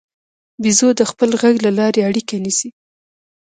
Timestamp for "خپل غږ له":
1.11-1.71